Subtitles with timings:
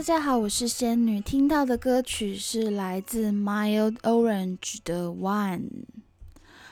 [0.00, 1.20] 大家好，我是仙女。
[1.20, 5.60] 听到的歌曲是来自 Mild Orange 的 One。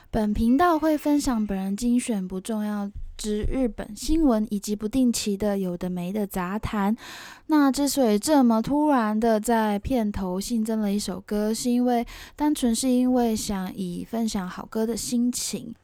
[0.09, 6.97] 本频道会分享本人精选不重要之日本新闻，以及不定期的有的没的杂谈。
[7.45, 12.03] 那之所以这么突然的在片头新增了一首歌，是因为
[12.35, 15.75] 单纯是因为想以分享好歌的心情。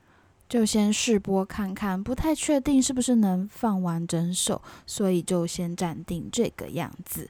[0.48, 7.30] 就先试播看看，不太确定是不是能放完整首，所以就先暂定这个样子。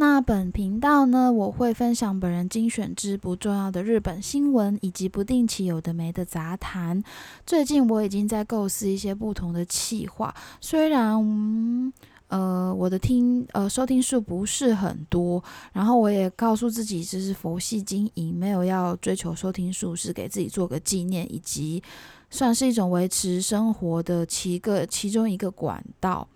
[0.00, 7.02] 那本频道呢，我会分享本人精选之不重要的日本新闻，以及不定期有的没的杂谈。
[7.44, 11.92] 最近我已经在构思一些不同的企划，虽然嗯
[12.28, 21.82] 呃我的听呃收听数不是很多，然后我也告诉自己这是佛系经营，没有要追求收听数，是给自己做个纪念，以及。
[22.30, 26.28] 算是一种维持生活的其个其中一个管道，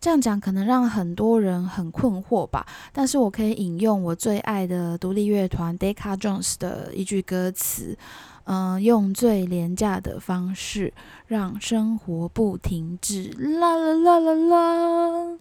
[0.00, 2.66] 这样讲可能让很多人很困惑吧。
[2.92, 7.98] 但是我可以引用我最爱的独立乐团 Decca Jones 的一句歌词，
[8.44, 10.94] 嗯，用最廉价的方式
[11.26, 15.38] 让生活不停止，啦啦啦啦啦，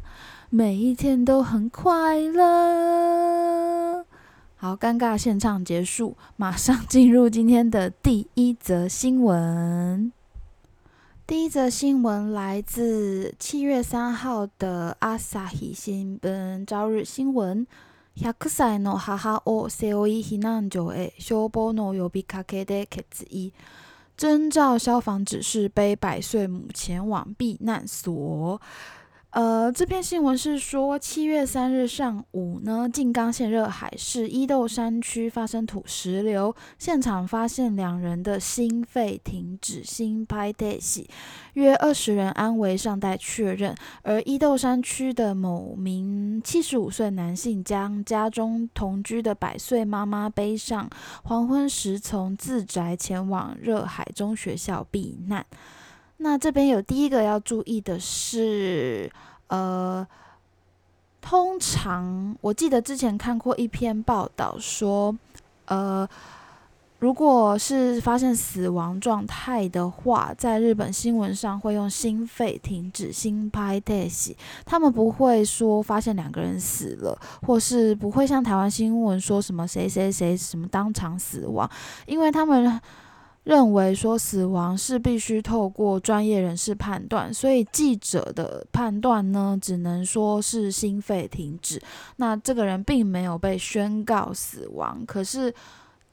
[0.49, 3.94] 每一天都很快乐。
[4.64, 10.12] 好，尴尬现场结束，马上进入今天的第一则新闻。
[11.27, 17.66] 第一则新闻来自七月三号的《朝日新闻》朝日新闻。
[18.16, 23.52] 100歳の母を背負い避難所へ消防の呼びかけで決意。
[24.19, 28.60] 遵照消防指示，背百岁母前往避难所。
[29.36, 41.09] 呃，这篇新闻是说，七月三日上午呢，静冈县热海市伊豆山区发生土石流，现场发现两人的心肺停止，心拍停息，
[41.55, 43.76] 约二十人安危尚待确认。
[44.04, 50.89] 而伊豆山区的某名七十五岁男性将家中同居的百岁妈妈背上，
[51.26, 55.45] 黄昏时从自宅前往热海中学校避难。
[56.17, 59.11] 那这边有第一个要注意的是，
[59.48, 60.06] 呃，
[61.22, 65.16] 通常我记得之前看过一篇报道说，
[65.66, 66.08] 呃，
[67.00, 74.36] 如果是发现死亡状态的话，在日本新闻上会用心肺停止、心拍停息，
[74.66, 81.70] 他们不会说发现两个人死了，或是不会像台湾新闻说什么谁谁谁什么当场死亡，
[82.06, 82.82] 因为他们。
[83.45, 91.82] 认为说死亡是必须透过专业人士判断，所以记者的判断呢，只能说是心肺停止。
[92.17, 95.06] 那这个人并没有被宣告死亡。
[95.06, 95.54] 可是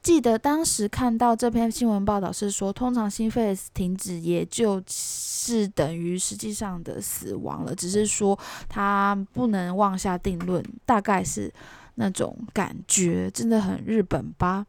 [0.03, 8.37] 记得当时看到这篇新闻报道是说，通常心肺停止也就是等于实际上的死亡了，只是说
[8.69, 11.51] 他不能妄下定论，大概是
[11.95, 14.67] 那种感觉，真的很日本吧。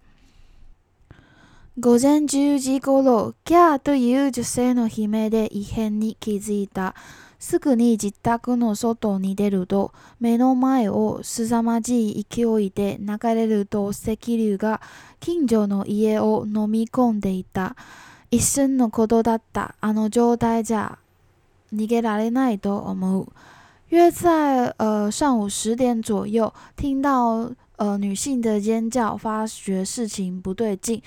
[1.77, 6.95] 午前10時ごろ、キャーという女性の悲鳴で異変に気づいた。
[7.41, 14.81] すぐに自宅の外に出ると、目の前を凄まじい勢いで流れると石流が
[15.19, 17.75] 近所の家を飲み込んでいた。
[18.31, 19.75] 一瞬のことだった。
[19.81, 20.99] あの状態じゃ
[21.75, 23.33] 逃げられないと思う。
[23.91, 31.03] 约在呃上午十点左右，听到呃女性的尖叫，发觉事情不对劲。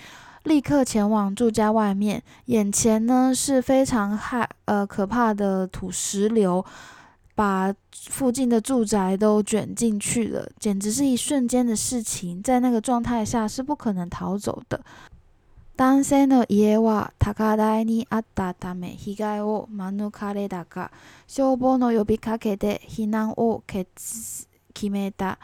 [0.46, 6.64] 立刻前往住家外面，眼前呢是非常害呃可怕的土石流，
[7.34, 7.72] 把
[8.08, 14.80] 附近的住宅都卷进去了，简直是一瞬间的事情，在那个状态下是不可能逃走的。
[15.76, 20.92] 男性の家は高台にあったため被害を免れたが、
[21.26, 25.38] 消防の呼びかけで避難を決めた。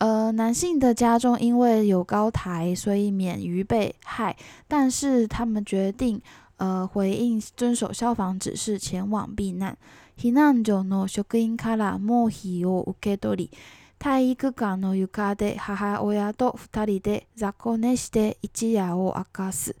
[0.00, 4.36] 呃，男性的家中因为有高台，所以免于被害。
[4.68, 6.20] 但是他们决定，
[6.58, 9.76] 呃，回应遵守消防指示，前往避難。
[10.18, 13.50] 避難所の職員から毛皮を受け取り、
[13.98, 19.76] 体育館の床で母親と二人で雑魚寝して一夜を明かす。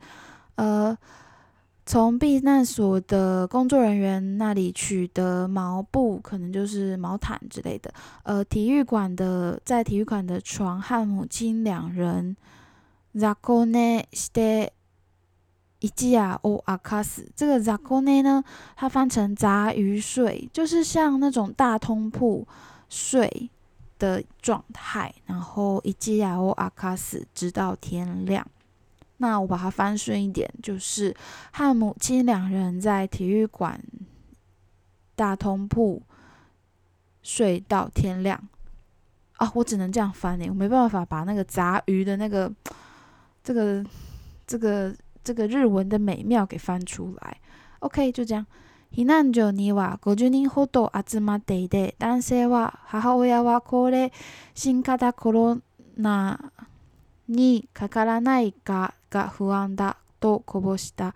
[0.56, 0.96] 呃。
[1.91, 7.93] 从避难所的工作人员那里取得毛布，可能就是毛毯之类的。
[8.23, 12.37] 呃，体育馆的在体育馆的床和母亲两人。
[13.13, 14.69] zakone ste
[15.81, 18.41] ijiya o akas，这个 zakone 呢，
[18.77, 22.47] 它翻成杂鱼睡，就是像那种大通铺
[22.87, 23.49] 睡
[23.99, 25.13] 的状态。
[25.25, 28.47] 然后 ijiya o akas，直到天亮。
[29.20, 31.14] 那我把它翻顺一点，就是
[31.52, 33.80] 和母亲两人在体育馆
[35.14, 36.02] 大通铺
[37.22, 38.38] 睡到天亮。
[39.38, 42.50] 啊，我只能这样翻诶，我没办法把那个杂鱼的那个
[43.44, 43.84] 这个
[44.46, 47.36] 这个这个日文的美妙给翻出来。
[47.80, 48.46] OK，就这样。
[48.88, 54.10] 避難所には50人ほど集まっていて、男性は母親は高齢
[54.54, 55.60] 新型コロ
[55.98, 56.38] ナ
[57.30, 61.14] にかからないかが不安だとこぼした。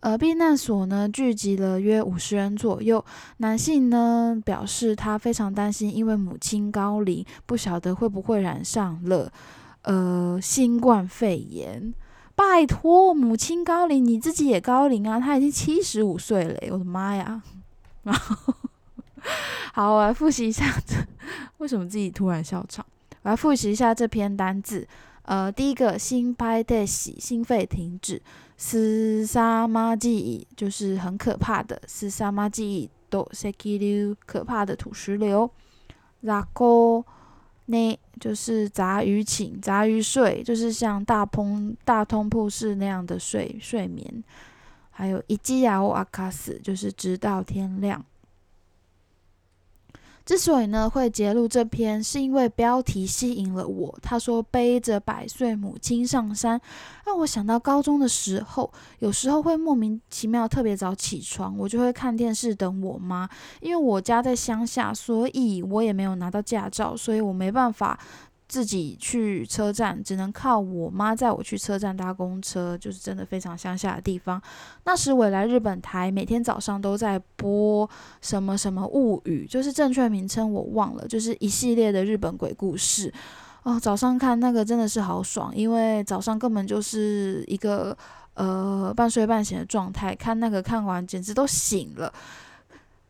[0.00, 3.04] 呃，避难所呢聚集了约五十人左右。
[3.38, 9.32] 男性呢表示他非常担心，因为母亲高龄，不晓得会不会染上了
[9.82, 11.92] 呃新冠肺炎。
[12.36, 17.42] 拜托，母亲高龄，你自己也高龄啊，他已经七十五岁了，我的妈呀！
[18.04, 18.54] 然后，
[19.72, 20.94] 好，我来复习一下这
[21.56, 22.86] 为什么自己突然笑场。
[23.22, 24.86] 我来复习一下这篇单字。
[25.23, 28.21] 呃，第一个心拍的喜，心肺停止。
[28.57, 35.49] 斯沙玛记忆就是很可怕的，斯沙玛记忆都 seki 流可怕的土石流。
[36.21, 37.03] 然后
[37.65, 44.23] 呢，就是杂鱼寝，杂鱼睡，就是像大通大通铺式那样的睡睡眠。
[44.91, 48.05] 还有伊基亚阿卡斯，就是直到天亮。
[50.25, 53.99] 之所以呢会揭露这篇，是因为标题吸引了我。
[54.01, 56.59] 他说背着百岁母亲上山，
[57.05, 63.27] 让我想到高中的时候，有时候会莫名其妙特别早起床，我就会看电视等我妈。
[63.59, 67.99] 因为我家在乡下，所以我也没有拿到驾照，所以我没办法。
[68.53, 74.39] 自己去车站，只能靠我妈载我去车站搭公车，就是真的非常乡下的地方。
[74.83, 77.89] 那时我来日本台，每天早上都在播
[78.21, 83.11] 什么什么物语，就是正确名称我忘了，就是一系列的日本鬼故事。
[83.63, 87.97] 哦，早上看那个真的是好爽，因为早上根本就是一个
[88.35, 92.13] 呃半睡半醒的状态，看那个看完简直都醒了。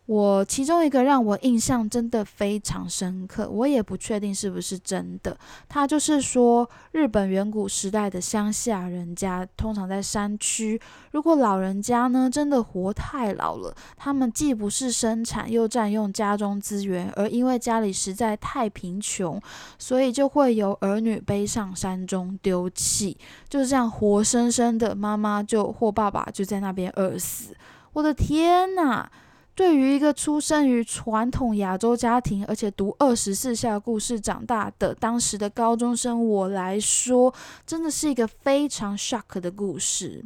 [0.06, 5.38] 我其中一个让我印象真的非常深刻，我也不确定是不是真的。
[5.70, 10.80] 他就是说，日本远古时代的乡下人家，通常在山区，
[11.12, 19.42] 如果老人家呢真的活太老了，他们既不是生产，又占用家中资源，而因为家里实在太贫穷，
[19.80, 23.18] 所以就会由儿女背上山中丢弃，
[23.48, 27.56] 就是这样活生生的，妈妈就或爸爸就在那边饿死。
[27.94, 29.10] 我的天呐！
[29.56, 37.34] 对于一个出生于传统亚洲家庭，而且读二十四孝故事长大的当时的高中生我来说，
[37.66, 40.26] 真的是一个非常 shock 的故事。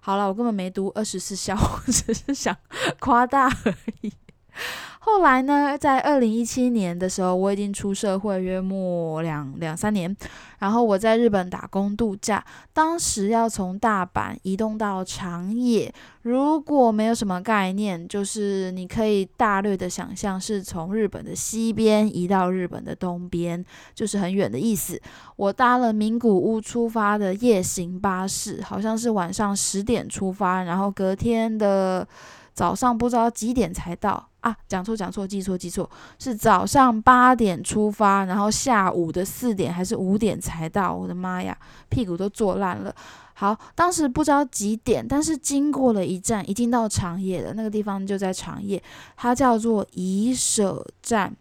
[0.00, 2.56] 好了，我根本没读二十四孝，我只是想
[3.00, 4.12] 夸大而已。
[5.04, 10.16] 后来呢，在二零一七年的时候，我已经出社会约莫两两三年，
[10.60, 23.64] 然后我在日本打工度假，当时要从大阪移动到长野，如果没有什么概念，就是你可以大略的想象是从日本的西边移到日本的东边，
[23.96, 25.00] 就是很远的意思。
[25.34, 32.06] 我搭了名古屋出发的夜行巴士，好像是晚上十点出发，然后隔天的。
[32.54, 34.56] 早上不知道几点才到啊？
[34.68, 40.94] 讲错讲错，记错记错，是早上八点出发，然后下午的四点还是五点才到？
[40.94, 41.56] 我的妈呀，
[41.88, 42.94] 屁股都坐烂了。
[43.34, 47.54] 好，当时不知道几点，但是经过了一站，已经到长野了。
[47.54, 48.80] 那个地方就在长野，
[49.16, 51.34] 它叫做宜舍站。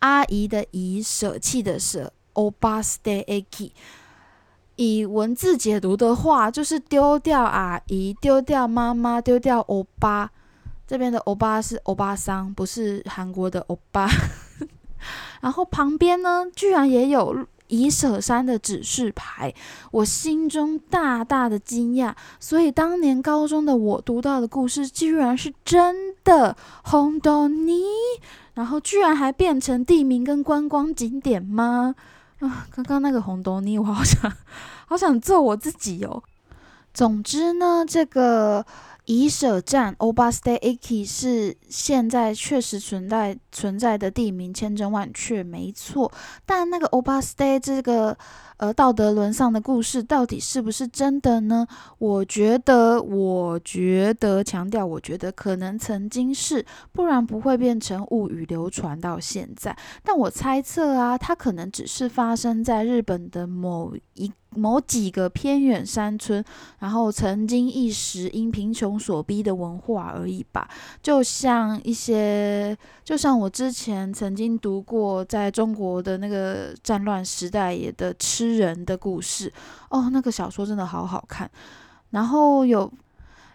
[0.00, 3.70] 阿姨的姨，舍弃的舍，Obaste Aki。
[4.76, 10.30] 以文字解读的话，就是丢掉阿姨，丢掉妈妈，丢掉欧巴。
[10.90, 14.08] 这边的欧巴是欧巴桑，不是韩国的欧巴。
[15.40, 19.54] 然后旁边呢，居然也有以舍山的指示牌，
[19.92, 22.12] 我心中大大的惊讶。
[22.40, 26.56] 所以当年高中的我读到的故事，居然是真的。
[26.82, 27.84] 红豆泥，
[28.54, 31.94] 然后居然还变成地名跟观光景点吗？
[32.40, 34.32] 啊，刚刚那个红豆泥，我好想，
[34.88, 36.20] 好想揍我自己哦。
[36.92, 38.66] 总之呢，这个
[39.12, 46.12] 以舍站 Obaste Aki 是现在确实存在存在的地名，千真万确，没错。
[46.46, 48.16] 但那个 Obaste 这个。
[48.60, 51.66] 呃道德沦丧的故事到底是不是真的呢？
[51.96, 56.62] 我觉得，我觉得强调，我觉得可能曾经是，
[56.92, 59.74] 不然不会变成物语流传到现在。
[60.02, 64.30] 但我猜测啊，它可能只是发生在日本的某一。
[64.56, 66.44] 某几个偏远山村，
[66.80, 70.68] 然后曾经一时因贫穷所逼的文化而已吧。
[71.02, 79.52] 就像一些，就像我之前曾经读过，在中国的那个战乱时代也的吃人的故事。
[79.88, 81.48] 哦，那个小说真的好好看。
[82.10, 82.90] 然后有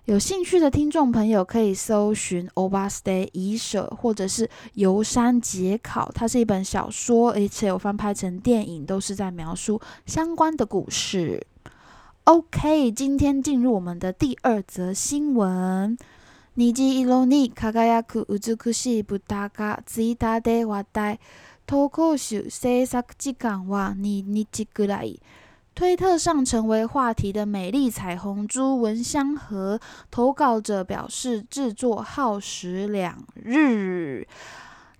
[0.06, 11.47] 有兴趣的听众朋友可以搜寻《Overstay 遗舍》或者是《游山解考》，它是一本小说，而且有翻拍成电影，都是在描述相关的故事。
[12.25, 15.97] OK，今天进入我们的第二则新闻。
[16.56, 21.18] 虹色に輝く美しい豚がツイッターで話題。
[21.66, 25.20] 投稿集制作時間は2日くらい。
[25.75, 29.80] 推特上成为话题的美丽彩虹猪蚊香盒，
[30.11, 34.26] 投稿者表示制作耗时两日。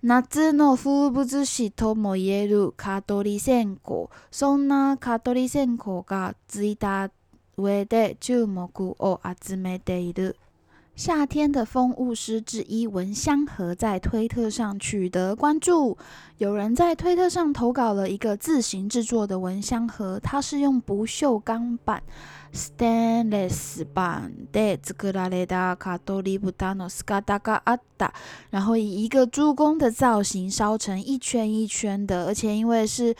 [0.03, 7.11] 夏の風物詩とも言える蚊取り線香、そんな蚊取り線香がツイッター
[7.57, 10.37] 上で注目を集めている。
[10.95, 15.97] 夏天的风物诗之一蚊香盒在推特上取得关注。
[16.37, 22.03] 有人在推特上投稿了一个自行制作的蚊香盒，它是用不锈钢板
[22.53, 28.11] （stainless 板）的作られたカトリブタの姿があった。
[28.51, 33.15] 然后以一个猪公的造型烧成一圈一圈的，而且因为是。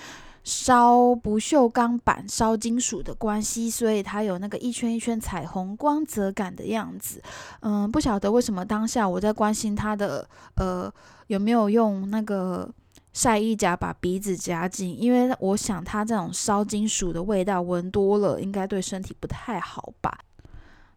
[0.47, 7.21] 烧不锈钢板、烧金属的关系，所以它有那个一圈一圈彩虹光泽感的样子。
[7.63, 10.25] 嗯，不晓得为什么当下我在关心它的
[10.55, 10.89] 呃
[11.27, 12.71] 有没有用那个
[13.13, 20.17] 晒衣夹把鼻子夹紧，因为我想它这种烧金属的味道闻多了，应该对身体不太好吧。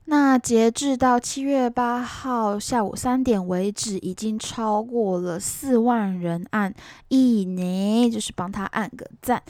[0.10, 6.74] 那截至到七月八号下午三点为止，已经超过了四万人按
[7.10, 9.44] 一呢，就是帮他按个赞。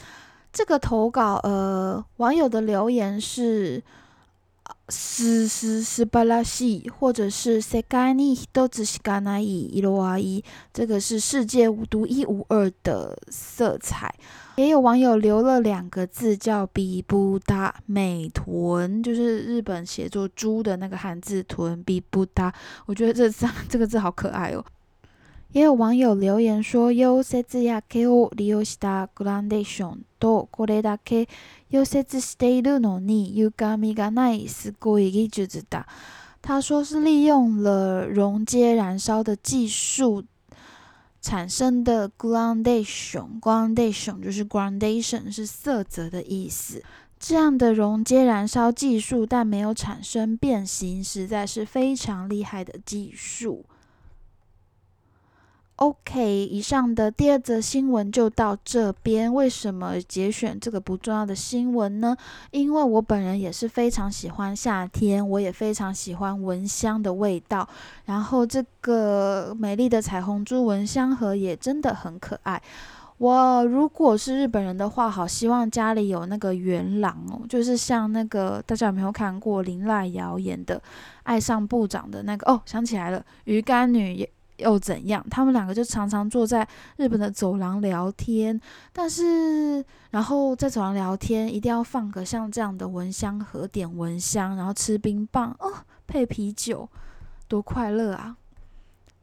[0.52, 3.82] 这个投稿，呃，网友的留言是。
[4.89, 14.13] 斯斯斯巴拉西，或者是世界に一つしかない色合い，这个是世界独一无二的色彩。
[14.57, 22.53] 也有网友留了两个字，叫比布达美臀，就是日本写作猪的那个汉字臀比布达。
[22.85, 24.63] 我觉得这字这个字好可爱哦。
[25.51, 31.29] 也有网友留言说，有節や毛を利用したグラデーションとこれだけ
[31.71, 35.87] 溶接しているのに歪みがないすごい技術だ。
[36.41, 40.23] 他说是利用了熔接燃烧的技术
[41.21, 46.83] 产生的 gradation，gradation 就是 gradation 是色泽的意思。
[47.17, 53.65] 这样的熔接燃烧技术，但没有产生变形，实在是非常厉害的技术。
[55.80, 59.32] OK，以上的第二则新闻就到这边。
[59.32, 62.14] 为什么节选这个不重要的新闻呢？
[62.50, 67.66] 因为我本人也是非常喜欢夏天，我也非常喜欢蚊香的味道。
[68.04, 72.62] 然后这个美丽的彩虹珠蚊香盒也真的很可爱。
[73.16, 80.76] 我如果是日本人的话，好希望家里有那个元朗哦，就是像那个大家有没有看过林濑遥演的
[81.22, 84.30] 《爱上部长》的那个哦，想起来了，鱼干女也。
[84.60, 85.24] 又怎样？
[85.30, 88.60] 他们两个就常常坐在日本的走廊聊天，
[88.92, 95.72] 但是然后在走廊聊天，一定要放个像这样的蚊香盒，点蚊香，然后吃冰棒哦，
[96.06, 96.88] 配啤酒，
[97.48, 98.36] 多快乐啊！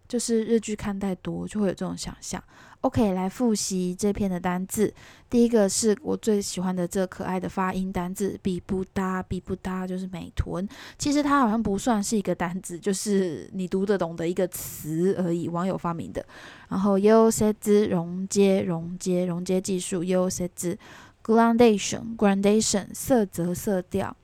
[0.08, 2.42] 就是日剧看太多，就会有这种想象。
[2.82, 4.94] OK，来复习这篇的单字。
[5.30, 10.66] 第一个是我最喜欢的这可爱的发音单字，比不搭，比不搭就是美臀。
[10.98, 16.26] 其实它好像不算是一个单字，就是你读得懂的一个词而已，网友发明的。
[16.70, 20.04] 然后 U 些字溶接，溶接，溶接技术。
[20.04, 20.78] U 些字
[21.26, 24.16] gradation，gradation 色泽色调。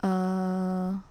[0.00, 1.02] 呃。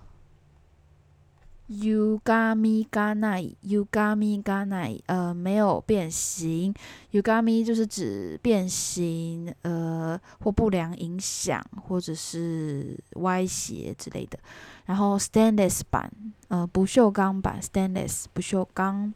[1.72, 6.74] Ugami ganai，Ugami ganai，呃，没有变形。
[7.14, 14.38] Ugami 就是指变形，呃，或不良影响，或者是歪斜之类的。
[14.86, 16.12] 然后 stainless 版，
[16.50, 19.14] 呃，不锈钢版，stainless 不锈钢。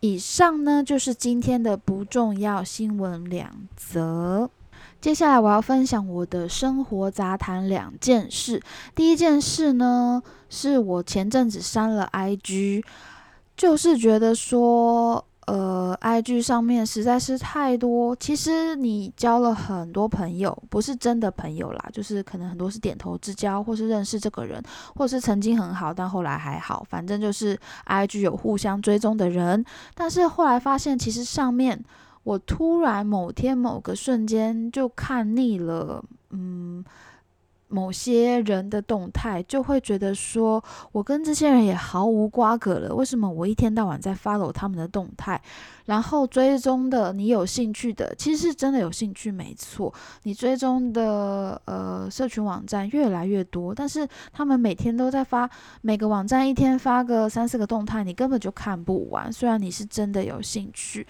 [0.00, 4.50] 以上呢就是今天的不重要新闻两则。
[5.00, 8.62] 接下来我要分享我的生活杂谈两件事。
[8.94, 12.84] 第一件事呢，是我前阵子删了 IG，
[13.56, 18.14] 就是觉得说，呃，IG 上面实在是太多。
[18.16, 24.62] 其实你交了很多朋友，不是真的朋友啦，就是可能很多是点头之交，或是认识这个人，
[24.94, 29.64] 或是曾经很好，但后来还好，反正就是 IG 有互相追踪的人。
[29.94, 31.82] 但是后来发现，其实上面。
[32.22, 36.84] 我突然某天某个瞬间就看腻了，嗯，
[37.68, 40.62] 某些人的动态，就会觉得说，
[40.92, 42.94] 我跟这些人也毫无瓜葛了。
[42.94, 45.40] 为什么我一天到晚在 follow 他们的动态，
[45.86, 49.92] 然后追踪的你有兴趣的，其实是真的有兴趣，没错。
[50.24, 55.48] 你追踪的呃社群网站越来越多，但是他们每天都在发，
[55.80, 59.32] 每个网站一天发个三四个动态，你根本就看不完。
[59.32, 61.06] 虽然你是真的有兴趣，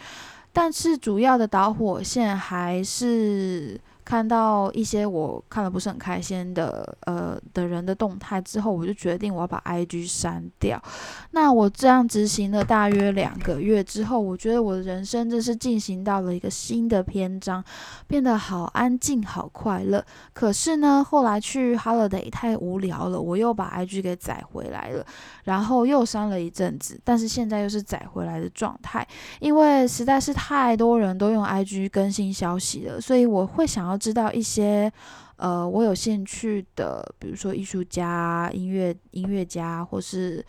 [0.53, 3.81] 但是主要的导火线还是。
[4.11, 10.83] 看到一些我看了不是很开心的呃的人的动态之后，我就决定我要把 IG 删掉。
[11.31, 17.63] 那我这样执行了大约两个月之后，我觉得我的人生真是进行到了一个新的篇章，
[18.09, 20.05] 变得好安静、好快乐。
[20.33, 25.07] 可是呢，后来去 Holiday 太无聊了，我又把 IG 给载回来了，
[25.45, 29.07] 然后又删了一阵子，但是现在又是载回来的状态，
[29.39, 34.00] 因为实在是太多人都用 IG 更新消息了，所以我会想要。
[34.01, 34.91] 知道一些
[35.37, 40.45] 呃，我有兴趣的，比如说艺术家、音乐音乐家，或是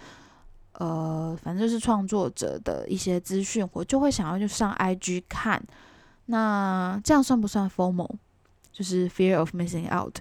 [0.74, 5.62] 呃，反正就是创作者的一些资讯，我就会想要就上 IG 看。
[6.28, 8.10] 那这样算不算 formal？
[8.72, 10.16] 就是 fear of missing out？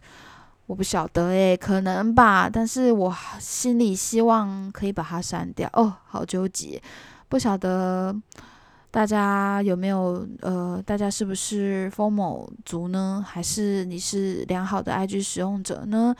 [0.66, 2.50] 我不晓得诶，可能吧。
[2.50, 5.70] 但是我心里希望可以把它删掉。
[5.72, 6.82] 哦，好纠结，
[7.28, 8.14] 不晓得。
[8.90, 10.82] 大家有没有呃？
[10.84, 13.24] 大家是不是 formal 族呢？
[13.26, 16.14] 还是你是良好的 IG 使用者呢？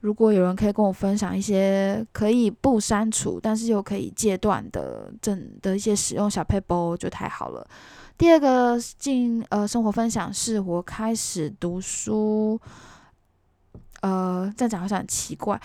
[0.00, 7.66] 如果有人可以跟我分享一些可以不删除，但是又可以戒断的正的一些使用小 paper，就太好了。
[8.16, 12.58] 第二个进呃生活分享是我开始读书，
[14.00, 15.60] 呃，这样讲好像很奇怪。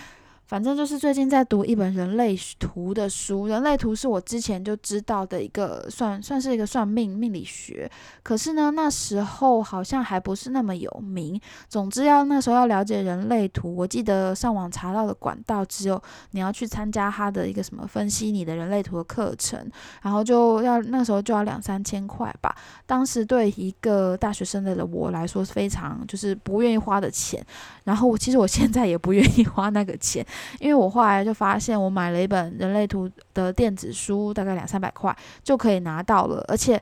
[0.51, 7.89] 反正就是最近在读一本人类图的书，人类图是我之前就知道的一个算算是一个算命命理学，
[8.21, 11.39] 可是呢那时候好像还不是那么有名。
[11.69, 19.65] 总之要那时候要了解人类图，我记得上网查到的管道只有你要去参加他的一个什么分析你的人类图的课程，
[20.01, 22.53] 然后就要那时候就要两三千块吧。
[22.85, 27.41] 当时对一个大学生的我来说是非常就是不愿意花的钱，
[27.85, 30.27] 然后我其实我现在也不愿意花那个钱。
[30.59, 36.43] 因为我后来就发现，我买了一本人类图的电子书，大概两三百块就可以拿到了。
[36.47, 36.81] 而且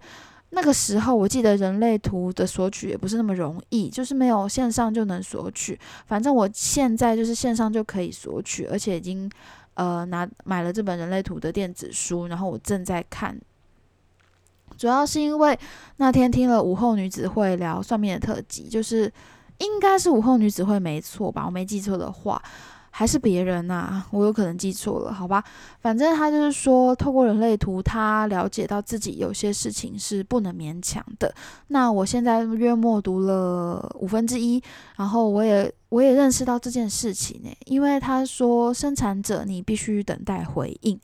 [0.52, 5.80] 那个时候，我记得人类图的索取也不是那么容易，就是没有线上就能索取。
[6.08, 9.30] 反正我现在就是线上就可以索取，而且已经
[9.76, 13.39] 呃拿买了这本人类图的电子书，然后我正在看。
[14.78, 15.60] 主要是因为
[15.98, 19.12] 那天听了午后女子会聊算命的特辑，就是
[19.58, 21.45] 应该是午后女子会没错吧？
[21.45, 22.41] 我没记错的话。
[22.91, 25.43] 还是别人呐，我有可能记错了，好吧。
[25.82, 31.34] 反正他就是说，透过人类图，他了解到自己有些事情是不能勉强的。
[31.67, 34.62] 那我现在约莫读了五分之一，
[34.95, 40.99] 然后我也我也认识到这件事情呢，因为他说生产者你必须等待回应，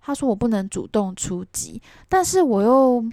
[0.00, 3.04] 他说我不能主动出击，但是我又。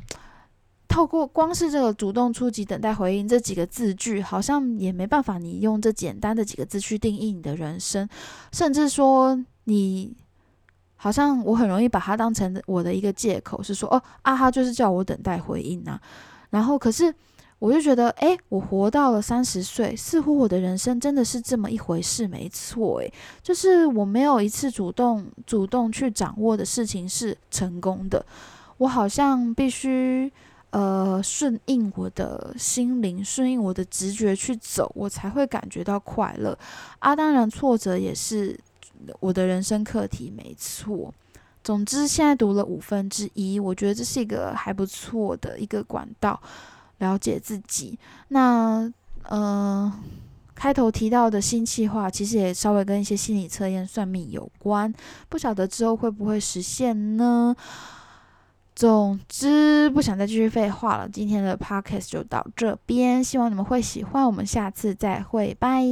[0.99, 5.38] 透过光是这个主动出击、等待回应这几个字句，好像也没办法。
[5.38, 8.05] 你用这简单的几个字去定义你的人生，
[8.51, 10.13] 甚至说你
[10.97, 15.97] 好像我很容易把它当成我的一个借口，是说哦啊，哈就是叫我等待回应啊。
[16.49, 17.15] 然后可是
[17.59, 28.25] 我就觉得，诶，我活到了三十岁，似乎我的人生真的是这么一回事，没错，诶，就是我没有一次主动主动去掌握的事情是成功的，
[28.79, 30.29] 我好像必须。
[30.71, 36.58] 呃，顺应我的心灵，顺应我的直觉去走，我才会感觉到快乐
[36.99, 37.15] 啊！
[37.15, 38.55] 当然，挫折也是
[39.19, 41.12] 我的人生课题，没错。
[41.63, 46.39] 总之，现在读了五分之一，我觉得这是一个还不错的一个管道，
[46.99, 47.97] 了解自己。
[48.27, 48.91] 那
[49.23, 49.91] 呃，
[50.53, 54.93] 开头提到的新计划，其实也稍微跟一些心理测验、算命有关，
[55.27, 57.55] 不晓得之后会不会实现呢？
[58.80, 61.10] 总之，不想再继续废话了。
[61.10, 64.26] 今天的 podcast 就到这边，希望你们会喜欢。
[64.26, 65.84] 我们下次再会，拜。